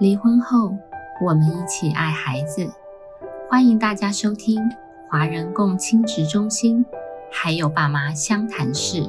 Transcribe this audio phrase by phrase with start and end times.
[0.00, 0.76] 离婚后，
[1.24, 2.68] 我们一起爱孩子。
[3.48, 4.60] 欢迎大家收听
[5.08, 6.84] 华人共亲职中心，
[7.30, 9.08] 还有爸妈相谈室。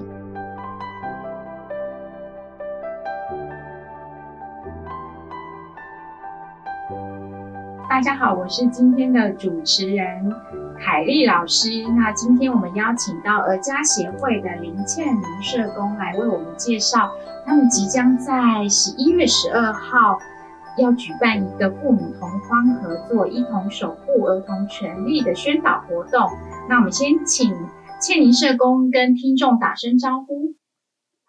[7.89, 10.31] 大家好，我是今天的主持人
[10.79, 11.67] 凯丽老师。
[11.97, 17.09] 那今天我们邀请到儿家协会的林倩玲社工来为我们介绍，
[17.43, 20.19] 他们即将在十一月十二号。
[20.77, 26.19] 要举办一个父母同框合作、一同守护儿童权利的宣导活动。
[26.67, 27.53] 那我们先请
[28.01, 30.55] 倩玲社工跟听众打声招呼。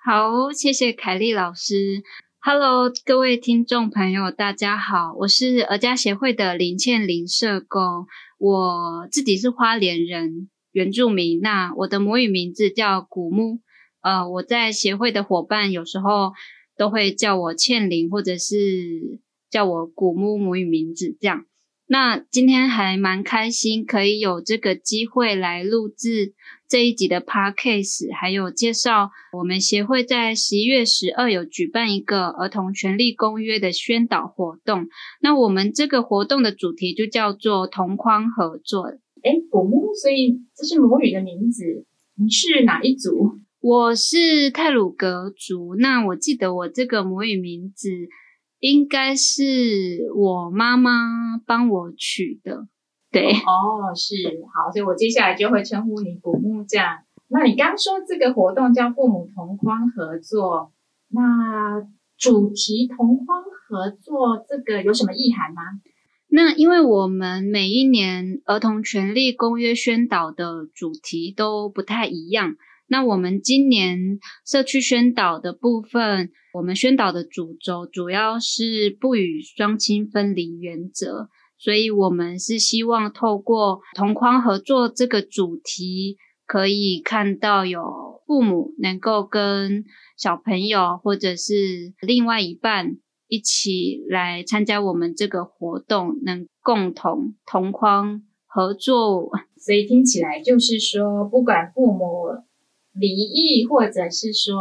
[0.04, 2.02] 好，谢谢凯丽老师。
[2.40, 8.06] Hello，各位听众朋友，大家好，我是儿家协会的林倩玲社工。
[8.38, 11.40] 我自己是花莲人，原住民。
[11.40, 13.60] 那我的母语名字叫古木。
[14.00, 16.32] 呃，我在协会的伙伴有时候
[16.76, 19.20] 都会叫我倩玲，或者是。
[19.50, 21.44] 叫我古木母语名字这样，
[21.86, 26.34] 那今天还蛮开心，可以有这个机会来录制
[26.68, 34.88] 这一集的 podcast，还有介绍我们协会在十一月十二有举办一个儿童权利公约的宣导活动。
[35.20, 38.98] 那我们这个活动的主题就叫做同框合作。
[39.22, 41.86] 哎，古木，所以这是母语的名字。
[42.16, 43.38] 你是哪一族？
[43.60, 45.76] 我是泰鲁格族。
[45.76, 47.90] 那我记得我这个母语名字。
[48.58, 49.42] 应该是
[50.16, 52.66] 我妈妈帮我取的，
[53.10, 54.14] 对哦，是
[54.54, 56.98] 好，所以我接下来就会称呼你古木匠。
[57.28, 60.72] 那你刚说这个活动叫父母同框合作，
[61.08, 61.82] 那
[62.16, 65.62] 主题同框合作这个有什么意涵吗？
[66.28, 72.56] 那因为我们每一年儿童权利公约宣导的主题都不太一样。
[72.88, 86.16] 那我们今年社区宣导的部分，我们宣导的主轴主要是不与双亲分离原则，所以我们是希望透过同框合作这个主题，
[86.46, 89.84] 可以看到有父母能够跟
[90.16, 99.28] 小朋友或者是另外一半一起来参加我们这个活动，能共同同框合作。
[99.56, 102.46] 所以听起来就是说，不管父母。
[102.98, 104.60] 离异，或者是说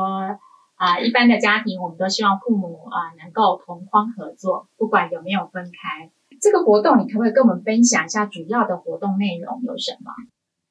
[0.76, 6.12] 啊，一般的家庭，我们都希望父母啊能够同框合作，不管有没有分开。
[6.42, 10.12] 这个活动，你可不可以跟我们分享一下主要的活动内容有什么？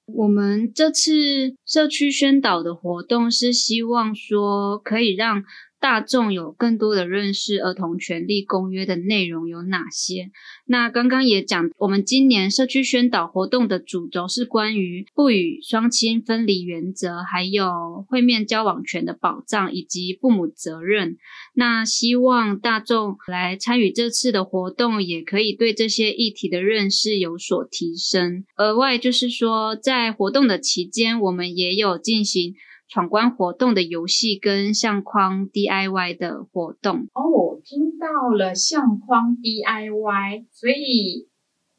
[0.07, 5.43] 我们这次社区宣导的活动是希望说，可以让。
[5.85, 10.31] 大众有更多的认识儿童权利公约的内容有哪些？
[10.65, 21.19] 那刚刚也讲，我们今年社区宣导活动的主轴是关于不与双亲分离原则，还有会面交往权的保障以及父母责任。
[21.53, 28.47] 那希望大众来参与这次的活动，也可以对这些议题的认识有所提升。
[28.57, 32.55] 额外就是说，在活动的期间，我们也有进行。
[32.89, 41.29] 闯关活动的游戏跟相框 DIY 的活动哦，我听到了相框 DIY，所以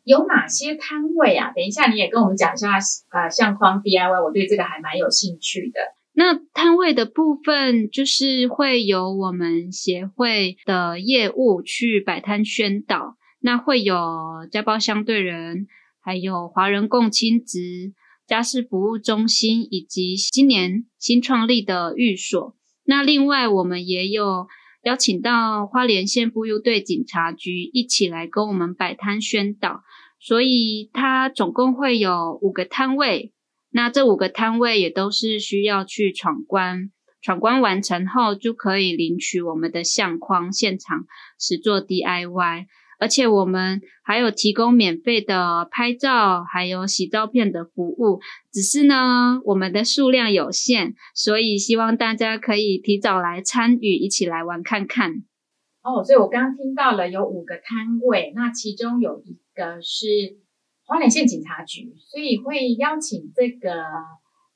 [0.03, 1.51] 有哪些摊位啊？
[1.55, 2.73] 等一下你也跟我们讲一下
[3.11, 5.79] 呃，相框 DIY，我对这个还蛮有兴趣的。
[6.17, 13.97] 那摊位的部分就是会有我们协会的业务去摆摊宣导，那会有
[14.51, 15.67] 家暴相对人，
[16.01, 17.93] 还有华人共亲职。
[18.27, 22.55] 家事服务中心以及今年新创立的寓所。
[22.83, 24.47] 那另外，我们也有
[24.83, 29.83] 邀请到花莲县妇幼队警察局一起来跟我们摆摊宣导。
[30.19, 33.31] 所以，它总共会有五个摊位。
[33.69, 41.05] 那这五个摊位也都是需要去闯关，闯关完成后就可以领取我们的相框，现场
[41.37, 42.65] 实做 DIY。
[42.99, 48.19] 而且我们还有提供免费的拍照，还有洗照片的服务。
[48.51, 55.23] 只是呢，我们的数量有限，所以希望大家可以提早来参与，一起来玩看看。
[55.83, 60.07] 哦，所以我刚刚听到了有五个摊位，那其中有一个是
[60.85, 63.71] 花莲县警察局，所以会邀请这个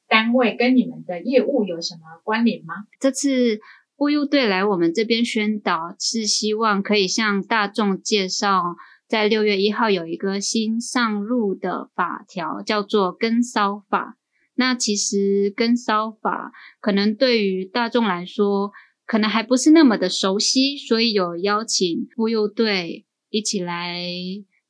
[0.07, 2.73] 单位跟你们的业务有什么关联吗？
[2.99, 3.59] 这次。
[3.99, 8.77] 妇幼队来我们这边宣导，是希望可以向大众介绍，
[9.09, 14.15] 在六月一号有一个新上路的法条，叫做跟骚法。
[14.55, 18.71] 那其实跟骚法可能对于大众来说，
[19.05, 24.01] 可能还不是那么的熟悉，所以有邀请妇幼队一起来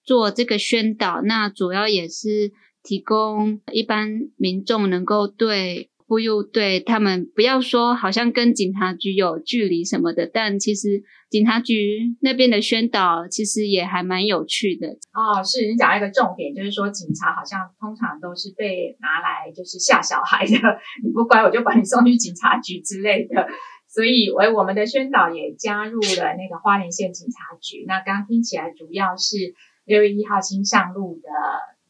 [0.04, 1.22] 做这个宣导。
[1.22, 2.52] 那主要也是
[2.82, 5.88] 提供一般民众能够对。
[6.10, 14.88] 妇幼队他们不要说好像跟警察局有距离什么的，但其实警察局那边的宣导其实也还蛮有趣的。
[15.14, 20.58] 哦，是你讲一个重点，就是说警察好像通常都是被拿来就是吓小孩的，
[21.04, 23.48] 你不乖我就把你送去警察局之类的。
[23.88, 27.86] 所以，为我们的宣导也加入了那个花莲县警察局。
[27.88, 31.30] 那刚刚听起来主要是六月一号新上路的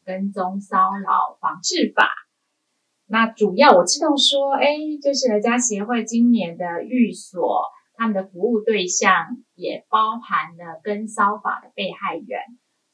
[0.06, 2.08] 跟踪骚扰防治法。
[3.10, 7.64] 那主要我知道说，哎，就是儿家协会今年的寓所，
[7.96, 12.40] 他们的服务对象也包含了跟骚法的被害人，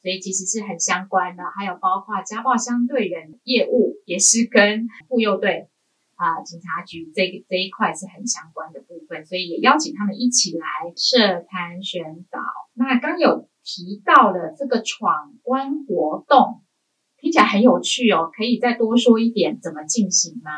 [0.01, 1.43] 所以其实是很相关的。
[1.55, 5.69] 还有包括家暴相对人业务，也是跟妇幼队。
[6.15, 10.65] 啊，警察局这个这一块是很相关的部分，所以也邀请他们一起来
[10.95, 12.39] 设摊宣导。
[12.73, 16.63] 那刚有提到了这个闯关活动，
[17.19, 20.51] 听起来很有趣哦，可以再多说一点怎么进行吗？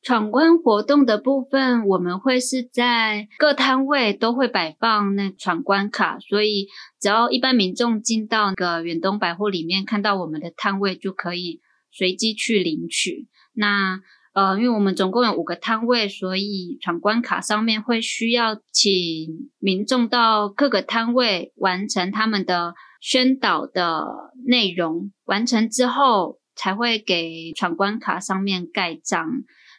[0.00, 6.68] 闯关活动的部分，我们会是在各摊位都会摆放那闯关卡，所以
[7.00, 11.60] 只要一般民众进到那个远东百货里面看到我们的摊位，就可以
[11.90, 13.26] 随机去领取。
[13.52, 14.00] 那
[14.34, 29.28] 呃，因为我们总共有五个摊位，所以闯关卡上面会需要请民众到各个摊位完成他们的宣导的内容，完成之后才会给闯关卡上面盖章。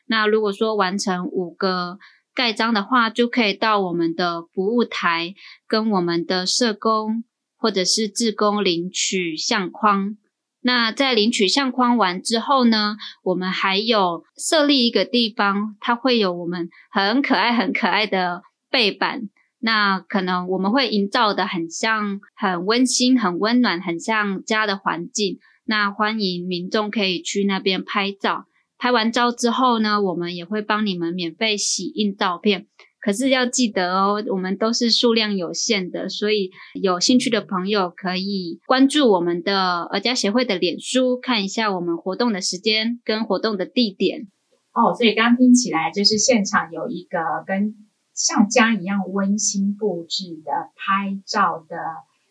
[0.07, 1.99] 那如果说完成五个
[2.33, 5.35] 盖章的话，就可以到我们的服务台
[5.67, 7.23] 跟我们的社工
[7.57, 10.17] 或者是志工领取相框。
[10.61, 19.29] 那在领取相框完之后呢，我们还有设立一个地方，它会有我们很可爱、很可爱的背板。
[19.59, 25.39] 那可能我们会营造的很像、很温馨、很温暖、很像家的环境。
[25.65, 28.45] 那欢迎民众可以去那边拍照。
[28.77, 32.67] 拍完照之后呢，我们也会帮你们免费洗印照片。
[33.01, 36.51] 可是要记得哦，我们都是数量有限的，所以
[36.81, 44.27] 有兴趣的朋友可以关注我们的儿家协会的脸书，看一下我们活动的时间跟活动的地点。
[44.73, 47.73] 哦，所以刚听起来就是现场有一个跟
[48.19, 51.77] 像家一样温馨布置的拍照的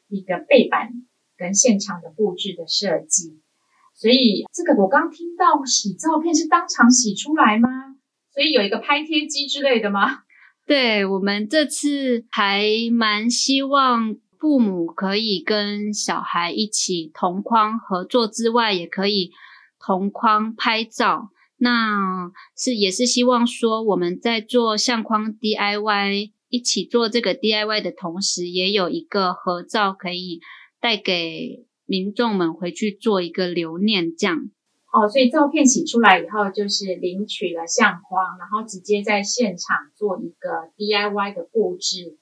[0.08, 0.90] 一个背板
[1.38, 3.40] 跟现场的布置的设计。
[3.94, 7.96] 所以这个我刚听到洗照片是当场洗出来吗？
[8.34, 10.24] 所以有一个拍贴机之类的吗？
[10.66, 19.32] 对我们这次还蛮希望父母可以跟小孩一起同框合作之外，也可以
[19.80, 21.30] 同框拍照。
[21.58, 30.40] 那是也是希望说我们在做相框 DIY 一起做这个 DIY 的同时，也有一个合照可以
[30.80, 34.50] 带给民众们回去做一个留念，这样。
[34.90, 42.16] 哦，所以照片洗出来以后，就是领取了相框，然后直接在现场做一个 DIY 的布置，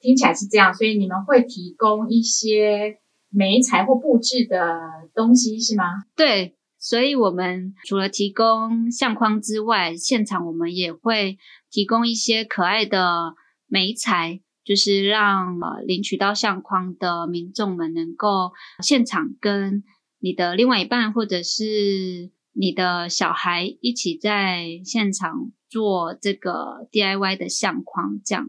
[0.00, 0.74] 听起来是这样。
[0.74, 2.98] 所以你们会提供一些
[3.30, 4.80] 媒材或布置的
[5.14, 5.84] 东西是吗？
[6.14, 11.38] 对，所以我们除了提供相框之外，现场我们也会
[11.70, 13.34] 提供一些可爱的
[13.66, 18.52] 美材，就是让呃领取到相框的民众们能够
[18.82, 19.82] 现场跟。
[20.20, 28.48] 你的另外一半，或者是你的小孩，一起在现场做这个 DIY 的相框，这样。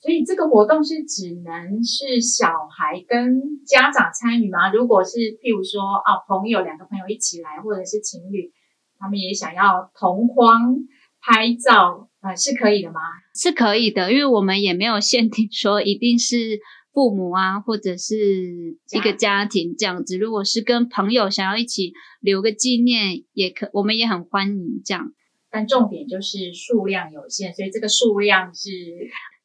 [0.00, 4.72] 所以这个活动是只能是小孩跟家长参与吗？
[4.72, 8.52] 如果是譬如说啊，朋友两个朋友一起来，或者是情侣，
[8.98, 10.76] 他们也想要同框
[11.20, 13.00] 拍照，呃，是可以的吗？
[13.34, 16.60] 是可以的，因为我们也没有限定说一定是。
[16.90, 25.12] 父母啊，或者是一个家庭这样子，如果是跟朋友想要一起留个纪念，也可，我们也很欢迎这样。
[25.48, 28.70] 但重点就是数量有限，所以这个数量是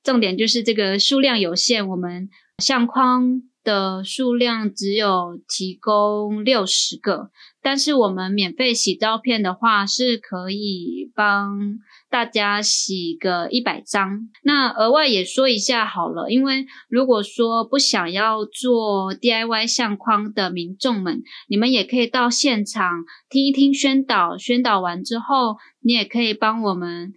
[0.03, 3.43] 重点，就是这个数量有限，我们相框。
[3.63, 7.29] 的数量只有提供六十个，
[7.62, 11.79] 但是我们免费洗照片的话，是可以帮
[12.10, 14.29] 大家洗个一百张。
[14.43, 27.13] 那额外也说一下好了，因为如果说不想要做 DIY 相框的民众们，你们也可以到现场听一听宣导，宣导完之后，你也可以帮我们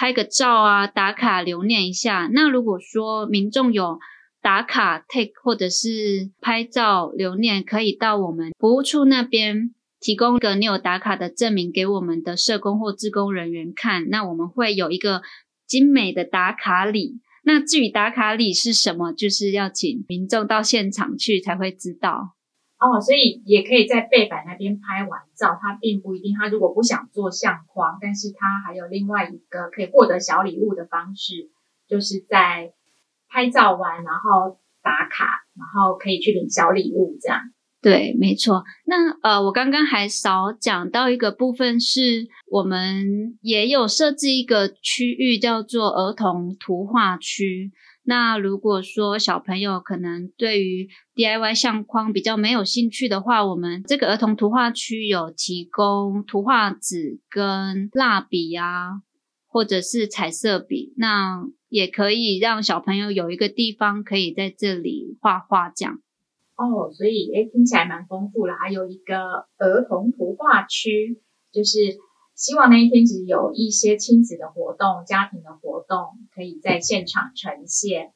[0.00, 2.26] 拍个照啊，打卡留念一下。
[2.32, 3.98] 那如果说民众有
[4.40, 14.08] 打卡 take 或者是拍照留念，可以到我们服务处那边提供个你有打卡的证明给我们的社工或志工人员看。
[14.08, 15.20] 那我们会有一个
[15.66, 17.20] 精美的打卡礼。
[17.44, 22.36] 那至于打卡礼是什么，就是要请民众到现场去才会知道。
[22.80, 31.50] 哦，所以也可以在背板那边拍完照，他并不一定，他如果不想做相框，但是他还有另外一个可以获得小礼物的方式，
[31.86, 32.72] 就是在
[33.28, 37.40] 拍照完然后打卡，然后可以去领小礼物这样。
[37.82, 38.64] 对，没错。
[38.86, 47.72] 那呃，我刚刚还少讲到一个部分，是我们也有设置一个区域叫做儿童图画区。
[48.02, 50.88] 那如果说小朋友可能对于
[51.20, 59.02] DIY 相框比较没有兴趣的话，我们这个儿童图画区有提供图画纸跟蜡笔啊，
[59.46, 66.00] 或者是彩色笔，那也可以让小朋友有一个地方可以在这里画画这样。
[66.56, 68.54] 哦，所以诶，听起来蛮丰富了。
[68.54, 71.20] 还有一个儿童图画区，
[71.52, 71.98] 就是。
[72.36, 78.14] 希望那一天其实有一些亲子的活动、家庭的活动可以在现场呈现。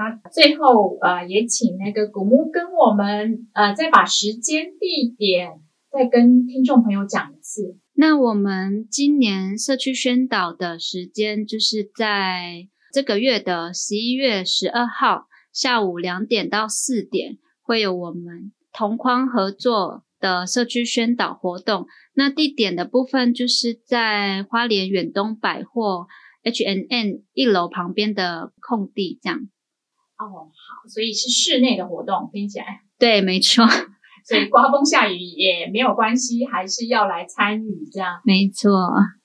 [0.00, 5.60] 那最后呃，也请那个古木跟我们呃再把时间、地点
[5.92, 7.76] 再跟听众朋友讲一次。
[7.92, 20.04] 那我们今年社区宣导的时间就是在这个月的十一月十二号下午两点到四点，会有我们同框合作。
[20.20, 26.08] 的社区宣导活动，那地点的部分就是在花莲远东百货
[26.42, 29.48] H N N 一楼旁边的空地，这样。
[30.26, 32.80] 哦，好，所以是室内的活动，听起来。
[32.98, 33.64] 对，没错。
[34.26, 38.20] 所以刮风下雨也没有关系，还是要来参与这样。
[38.24, 38.70] 没错。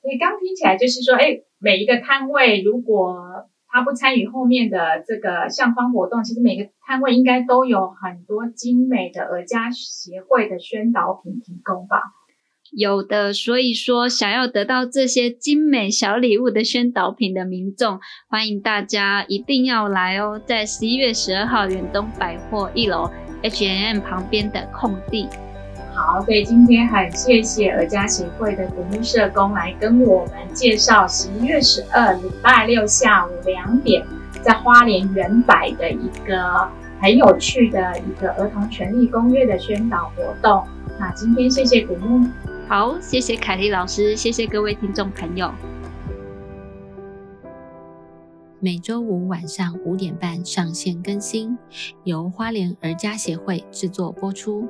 [0.02, 3.50] 所以刚听起来就是说，哎，每一个摊位如果。
[3.68, 12.02] 他不参与后面的这个相框活动，其实每个摊位应该都有很多精美的耳家协会的宣导品提供吧？
[12.78, 23.10] 有的，所以说想要得到这些精美小礼物的宣导品的民众，欢迎大家一定要来哦，在十一月十二号远东百货一楼
[23.44, 25.30] H M 旁边的空地。
[25.94, 34.06] 好，所以今天很谢谢儿家协会的古木社工来跟我们介绍十一月十二礼拜六下午两点
[34.42, 40.62] 在花莲原百的一个很有趣的一个儿童权利公约的宣导活动。
[40.98, 42.26] 那今天谢谢古木，
[42.68, 45.54] 好，谢谢凯丽老师，谢谢各位听众朋友。
[48.60, 51.56] 每周五晚上五点半上线更新，
[52.06, 54.68] 由花莲儿家协会制作播出。